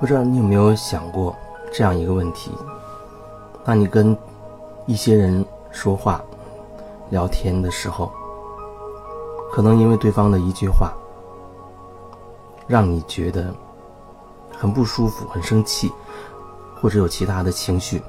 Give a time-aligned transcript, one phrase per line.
[0.00, 1.36] 不知道你有没有想过
[1.70, 2.50] 这样一个问题：
[3.62, 4.16] 当你跟
[4.86, 6.24] 一些人说话、
[7.10, 8.10] 聊天的时候，
[9.52, 10.94] 可能因为对方的一句话，
[12.66, 13.54] 让你觉得
[14.56, 15.92] 很不舒服、很生气，
[16.80, 18.02] 或者有其他的情绪。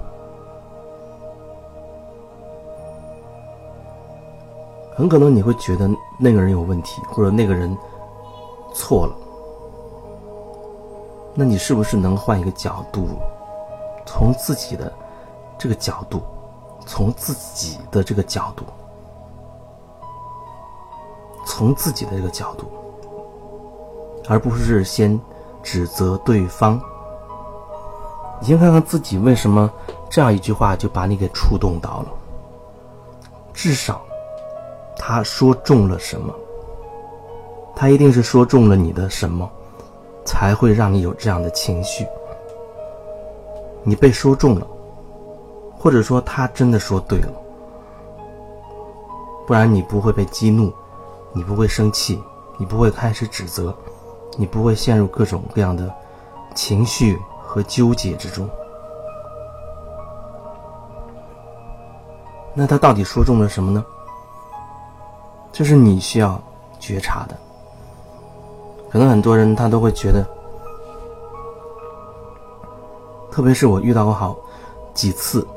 [4.96, 7.78] 很可能你会觉得那个人有问题，或者那个人
[8.74, 9.14] 错了。
[11.34, 13.08] 那你是不是能换一个角度，
[14.06, 14.92] 从自己的
[15.58, 16.22] 这个角度，
[16.86, 18.66] 从自己的这个角度，
[21.46, 22.66] 从自己的这个角度，
[24.28, 25.20] 而不是先
[25.64, 26.80] 指责对方？
[28.40, 29.72] 你先看看自己为什么
[30.10, 32.08] 这样一句话就把你给触动到了，
[33.54, 34.02] 至少。
[34.98, 36.34] 他说中了什么？
[37.76, 39.50] 他一定是说中了你的什么，
[40.32, 42.08] 才会让你有这样的情绪。
[43.84, 44.66] 你被说中了，
[45.78, 47.34] 或者说他真的说对了，
[49.46, 50.72] 不然你不会被激怒，
[51.34, 52.24] 你不会生气，
[52.58, 53.76] 你不会开始指责，
[54.38, 55.94] 你不会陷入各种各样的
[56.56, 58.50] 情绪和纠结之中。
[62.54, 63.84] 那他到底说中了什么呢？
[65.52, 66.42] 这是你需要
[66.80, 67.38] 觉察的。
[68.92, 70.28] 可能很多人他都会觉得，
[73.32, 74.36] 特别是我遇到过好
[74.94, 75.48] 几次，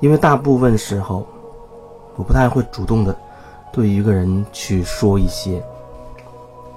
[0.00, 1.24] 因为大部分时候
[2.16, 3.16] 我不太会主动的
[3.72, 5.64] 对一个人去说一些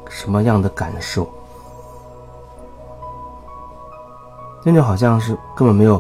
[0.07, 1.27] 什么样的感受，
[4.63, 5.99] 那就好像是根本没有。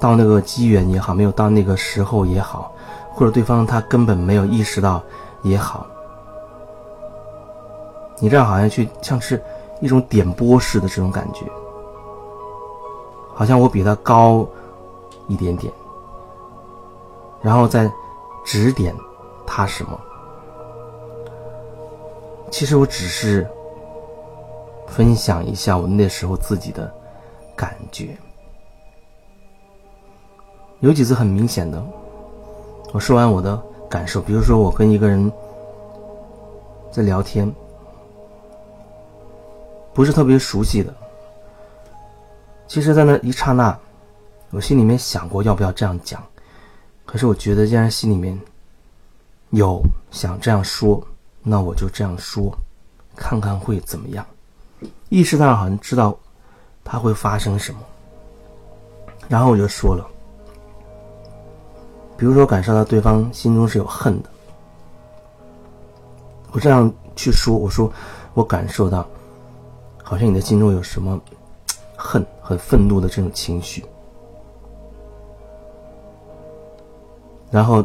[0.00, 2.70] 到那个机缘也好，没有到那个时候也好，
[3.14, 5.02] 或者对方他根本没有意识到
[5.42, 5.86] 也好，
[8.18, 9.42] 你这样好像去像是
[9.80, 11.46] 一种点拨式的这种感觉，
[13.34, 14.46] 好像我比他高
[15.28, 15.72] 一点点，
[17.40, 17.90] 然后再
[18.44, 18.94] 指点
[19.46, 20.00] 他什么。
[22.50, 23.46] 其实我只是
[24.86, 26.92] 分享一下我那时候自己的
[27.56, 28.16] 感觉。
[30.80, 31.82] 有几次很明显的，
[32.94, 33.60] 我说完我的
[33.90, 35.32] 感受，比如说我跟一个人
[36.92, 37.52] 在聊天，
[39.92, 40.94] 不是特别熟悉的，
[42.68, 43.76] 其实，在那一刹那，
[44.50, 46.22] 我心里面想过要不要这样讲，
[47.04, 48.40] 可是我觉得既然心里面
[49.50, 51.04] 有想这样说，
[51.42, 52.56] 那我就这样说，
[53.16, 54.24] 看看会怎么样。
[55.08, 56.16] 意识上好像知道
[56.84, 57.80] 他会发生什么，
[59.26, 60.08] 然后我就说了。
[62.16, 64.28] 比如说，感受到对方心中是有恨的，
[66.52, 67.92] 我这样去说，我说
[68.34, 69.04] 我感受到，
[70.02, 71.20] 好像你的心中有什么
[71.96, 73.84] 恨、很愤怒的这种情绪，
[77.50, 77.84] 然后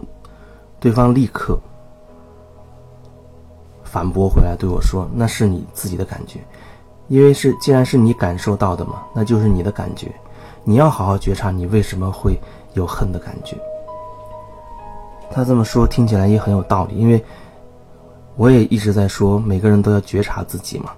[0.79, 1.59] 对方立刻
[3.83, 6.39] 反驳回来对我说：“那是你自己的感觉，
[7.07, 10.13] 因为是既然是你感受到的嘛，那就是你的感觉，
[10.63, 12.39] 你要好好觉察你为什么会
[12.73, 13.57] 有恨的感觉。”
[15.31, 17.23] 他这么说听起来也很有道理，因为
[18.35, 20.91] 我也一直在说，每个人都要觉察自己嘛，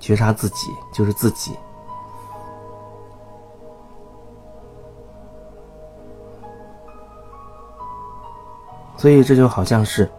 [0.00, 1.52] 觉察自己就是自己。
[8.96, 10.10] 所以这就好像是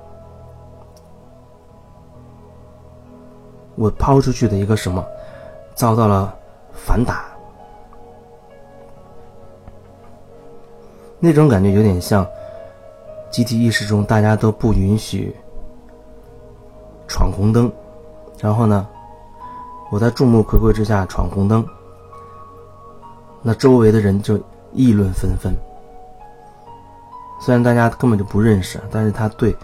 [3.76, 5.04] 我抛出去的一个什么，
[5.74, 6.34] 遭到了
[6.72, 7.26] 反打，
[11.20, 12.26] 那种感觉有点像。
[13.30, 15.36] 集体意识中，大家都不允许
[17.08, 17.72] 闯红灯，
[18.40, 18.88] 然后呢，
[19.92, 21.66] 我在众目睽睽之下闯红灯，
[23.42, 24.40] 那周围的人就
[24.74, 25.54] 议论纷纷。
[27.40, 29.56] 虽然大家根本就不认识，但是他对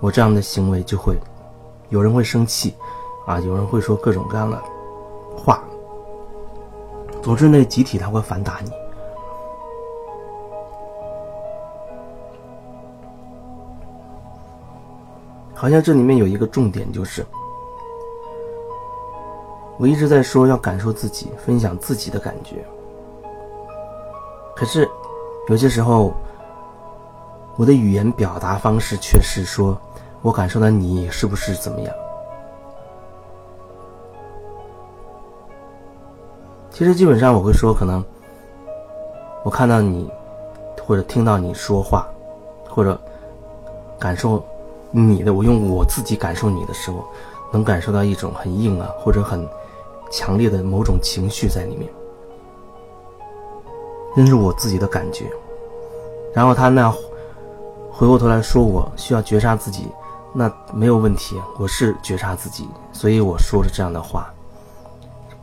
[0.00, 1.18] 我这样的行为就会
[1.90, 2.74] 有人会生气，
[3.26, 4.62] 啊，有人会说各种各样的
[5.36, 5.62] 话。
[7.22, 8.70] 总之，那集体他会反打你。
[15.54, 17.24] 好像这里面有一个重点，就是
[19.78, 22.64] 我一直在说要感受自己，分享自己的感觉。
[24.54, 24.88] 可是
[25.48, 26.12] 有些时候，
[27.56, 29.80] 我的语言表达方式却是说
[30.22, 31.94] 我感受到你是不是怎么样。
[36.70, 38.04] 其实基本上我会说，可能
[39.44, 40.10] 我看到你，
[40.84, 42.06] 或者听到你说话，
[42.68, 43.00] 或者
[43.98, 44.44] 感受。
[44.96, 47.04] 你的，我用我自己感受你的时候，
[47.52, 49.44] 能感受到一种很硬啊，或者很
[50.08, 51.90] 强烈的某种情绪在里面。
[54.16, 55.28] 那是我自己的感觉。
[56.32, 56.94] 然后他那
[57.90, 59.88] 回过头来说我需要觉察自己，
[60.32, 64.32] 那没有问题，我是觉察自己，所以我说了这样的话，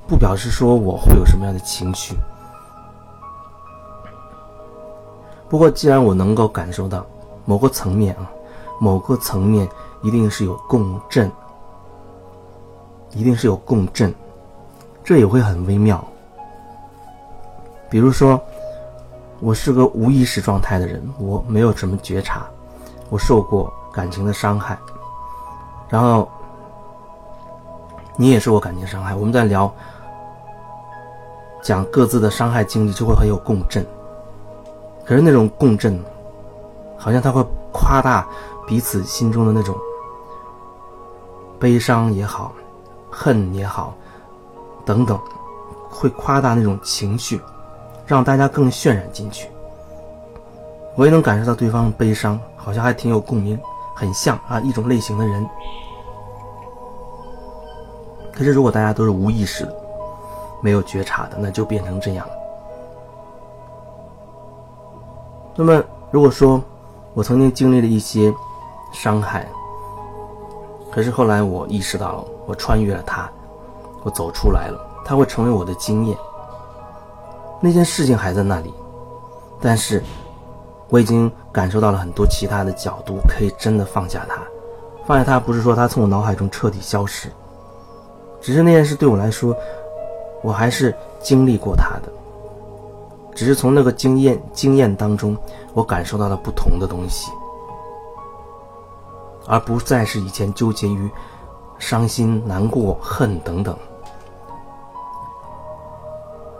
[0.08, 2.16] 不表示说我会有什么样的情绪。
[5.50, 7.06] 不过，既然我能够感受到
[7.44, 8.32] 某个层面啊，
[8.82, 9.70] 某个层面
[10.02, 11.32] 一定是有共振，
[13.12, 14.12] 一定是有共振，
[15.04, 16.04] 这也会很微妙。
[17.92, 18.42] 比如说，
[19.40, 22.44] 我是个无意识状态的人，我没有什么觉察，
[23.12, 24.76] 我受过感情的伤害，
[25.88, 26.28] 然后
[28.16, 29.72] 你也受过感情伤害，我们在聊
[31.62, 33.86] 讲各自的伤害经历，就会很有共振。
[35.06, 36.04] 可是那种共振，
[36.98, 38.28] 好像他会夸大
[38.72, 39.76] 彼此心中的那种
[41.60, 42.54] 悲伤也好、
[43.10, 43.94] 恨也好
[44.86, 45.20] 等等，
[45.90, 47.42] 会夸大那种情绪，
[48.06, 49.50] 让大家更渲染进去。
[50.96, 53.60] 我也能感受到对方的悲伤，好像还挺有共鸣，
[53.94, 55.46] 很像啊一种类型的人。
[58.34, 59.76] 可是如果大家都是无意识的、
[60.62, 62.26] 没有觉察的，那就变成这样。
[65.58, 66.64] 那么，如果说
[67.14, 68.34] 我曾经经历了一些
[68.92, 69.48] 伤害，
[70.92, 73.30] 可是后来我意识到了，我穿越了它，
[74.04, 76.18] 我走出来了，它会成为我的经验。
[77.60, 78.74] 那件事情还在那里，
[79.62, 80.04] 但是
[80.90, 84.42] 我已经感受到了很多其他的角度，可以真的放下它。
[85.06, 87.30] 放下它不是说它从我脑海中彻底消失，
[88.40, 89.56] 只是那件事对我来说，
[90.44, 92.12] 我还是经历过它的。
[93.34, 95.38] 只是从那个经验经验当中，
[95.74, 97.32] 我感受到了不同的东西，
[99.48, 101.10] 而不再是以前纠结于
[101.80, 103.76] 伤心、难过、恨等等。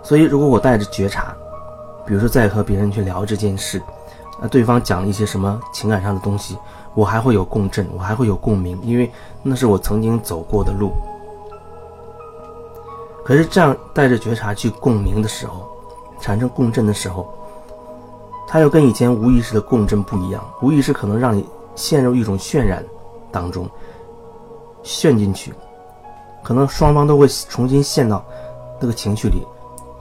[0.04, 1.34] 所以，如果我带着觉察，
[2.06, 3.82] 比如说在和别人去聊这件事，
[4.42, 6.58] 那对方讲了一些什么情感上的东西，
[6.96, 9.12] 我还会有共振，我还会有共鸣，因为
[9.44, 10.92] 那是我曾经走过的路。
[13.24, 15.68] 可是这样带着觉察去共鸣的时候，
[16.20, 17.32] 产生共振的时候，
[18.48, 20.44] 它又跟以前无意识的共振不一样。
[20.62, 21.48] 无意识可能让你
[21.82, 22.86] 陷入一种渲染
[23.32, 23.68] 当中，
[24.84, 25.52] 陷进去，
[26.44, 28.24] 可能双方都会重新陷到
[28.80, 29.44] 那个情绪里，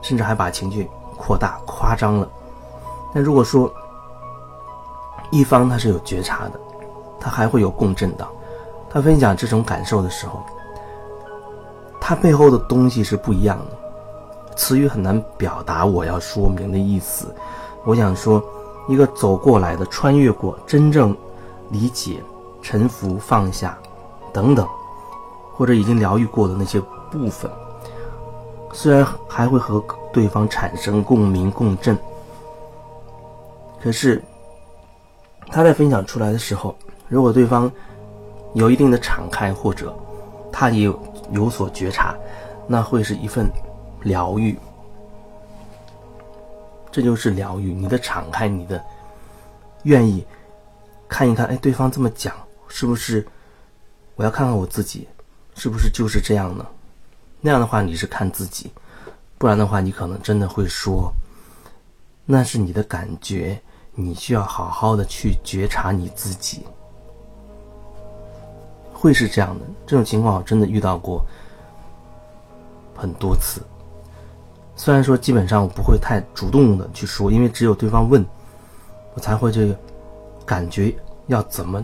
[0.03, 0.87] 甚至还把情绪
[1.17, 2.29] 扩大、夸张了。
[3.11, 3.73] 但如果说
[5.31, 6.59] 一方他是有觉察的，
[7.19, 8.27] 他还会有共振的，
[8.87, 10.39] 他分享这种感受的时候，
[11.99, 14.55] 他背后的东西是不一样的。
[14.55, 17.33] 词语很难表达我要说明的意思。
[17.85, 18.43] 我想说，
[18.87, 21.17] 一个走过来的、穿越过、真正
[21.71, 22.23] 理解、
[22.61, 23.77] 臣服、放下
[24.31, 24.67] 等等，
[25.53, 26.79] 或者已经疗愈过的那些
[27.11, 27.49] 部分，
[28.73, 29.83] 虽然还会和
[30.13, 31.97] 对方产生共鸣、共振，
[33.81, 34.21] 可是
[35.47, 36.75] 他在分享出来的时候，
[37.07, 37.71] 如果对方
[38.53, 39.95] 有一定的敞开，或者
[40.51, 40.99] 他也有
[41.31, 42.15] 有所觉察，
[42.67, 43.49] 那会是一份。
[44.03, 44.57] 疗愈，
[46.91, 47.71] 这就是疗愈。
[47.71, 48.83] 你的敞开，你的
[49.83, 50.25] 愿意
[51.11, 52.33] 看一看，哎，对方这么讲，
[52.69, 53.27] 是不是？
[54.15, 55.05] 我要看看我自己，
[55.55, 56.65] 是不是就是这样呢？
[57.41, 58.69] 那样的话，你是看自己；
[59.37, 61.11] 不然的话，你可能真的会说，
[62.25, 63.61] 那是你的感觉，
[63.93, 66.63] 你需要好好的去觉察你自己。
[68.93, 71.25] 会是这样的，这种情况我真的遇到过
[72.95, 73.61] 很多次。
[74.77, 78.25] 虽然说基本上我不会太主动的去说，因为只有对方问，
[79.13, 79.77] 我才会这个
[80.51, 80.93] 感觉
[81.27, 81.81] 要怎么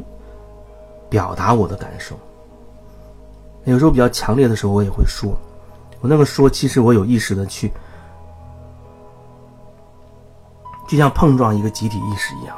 [1.09, 2.19] 表达我的感受。
[3.63, 5.31] 有时候比较强烈的时候，我也会说，
[6.01, 7.71] 我那么说，其实我有意识的去，
[10.85, 12.57] 就像碰撞一个集体意识一样，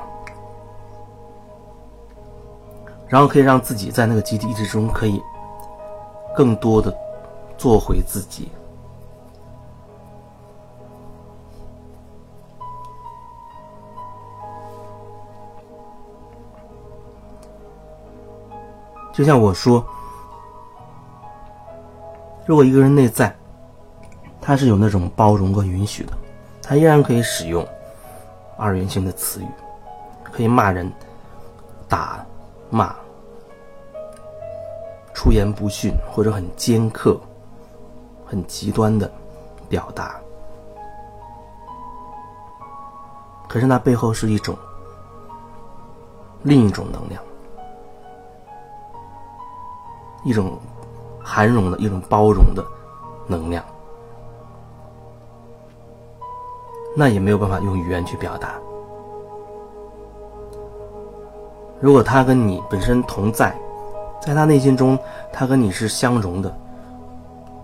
[3.07, 5.21] 然后可以让自己在那个集体意识中可以
[6.35, 6.91] 更多的
[7.55, 8.49] 做回自己。
[19.11, 19.85] 就像我说，
[22.45, 23.35] 如果一个人内在
[24.41, 26.13] 他是有那种包容和允许的，
[26.61, 27.67] 他依然可以使用
[28.57, 29.47] 二元性的词语，
[30.23, 30.91] 可以骂人、
[31.87, 32.25] 打、
[32.69, 32.95] 骂、
[35.13, 37.19] 出言不逊，或者很尖刻、
[38.25, 39.11] 很极端的
[39.67, 40.15] 表达。
[43.47, 44.55] 可是那背后是一种
[46.43, 47.21] 另一种能量。
[50.29, 50.59] 一种
[51.23, 52.63] 含容的一种包容的
[53.25, 53.65] 能量，
[56.95, 58.53] 那也没有办法用语言去表达。
[61.79, 63.59] 如果他跟你本身同在，
[64.21, 64.95] 在他内心中，
[65.33, 66.55] 他跟你是相融的，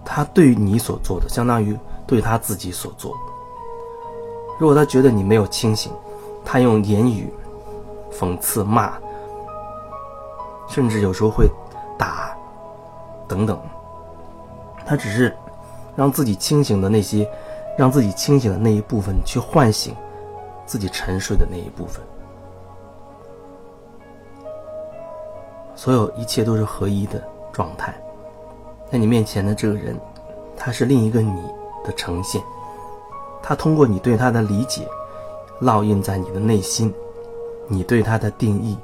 [0.03, 3.13] 他对于你所做的，相当于对他自己所做。
[4.57, 5.91] 如果他觉得你没有清醒，
[6.43, 7.31] 他用言语
[8.11, 8.93] 讽刺、骂，
[10.67, 11.47] 甚至有时候会
[11.95, 12.34] 打
[13.27, 13.59] 等等，
[14.85, 15.35] 他只是
[15.95, 17.29] 让自己清醒的那些，
[17.77, 19.95] 让自己清醒的那一部分去唤醒
[20.65, 22.01] 自己沉睡的那一部分。
[25.75, 27.93] 所有一切都是合一的状态，
[28.91, 29.99] 在你面前的这个人，
[30.55, 31.41] 他是另一个你
[31.83, 32.41] 的呈现，
[33.43, 34.87] 他通过你对他的理解，
[35.61, 36.93] 烙印在你的内心，
[37.67, 38.77] 你对他的定义，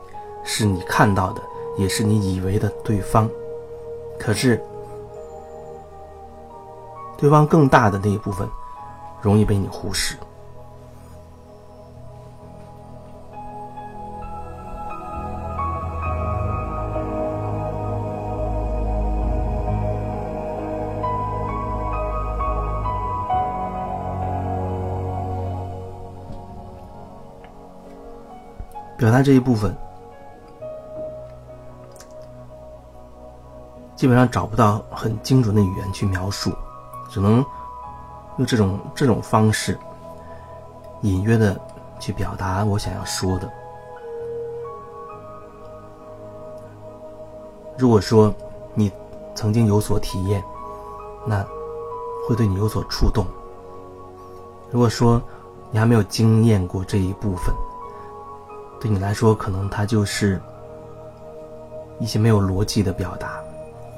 [0.43, 1.41] 是你看到的，
[1.77, 3.27] 也是你以为的对方，
[4.23, 4.61] 可是，
[7.17, 8.47] 对方更大的那一部分，
[9.19, 10.15] 容易被你忽视。
[28.95, 29.75] 表达这一部分，
[34.01, 36.51] 基本上找不到很精准的语言去描述，
[37.07, 37.33] 只能
[38.37, 39.77] 用这种这种方式，
[41.01, 41.55] 隐约的
[41.99, 43.47] 去表达我想要说的。
[47.77, 48.33] 如果说
[48.73, 48.91] 你
[49.35, 50.43] 曾经有所体验，
[51.23, 51.45] 那
[52.27, 53.23] 会对你有所触动；
[54.71, 55.21] 如果说
[55.69, 57.53] 你还没有经验过这一部分，
[58.79, 60.41] 对你来说，可能它就是
[61.99, 63.39] 一些没有逻辑的表达，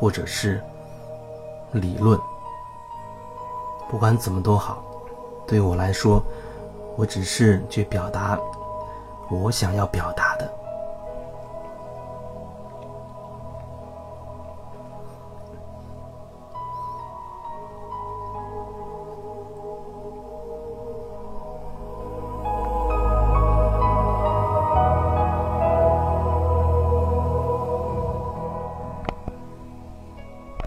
[0.04, 0.62] 或者是
[1.72, 2.20] 理论。
[3.90, 4.84] 不管怎么都好，
[5.48, 6.22] 对我来说，
[6.98, 8.38] 我只是去表达
[9.32, 10.63] 我想要表达的。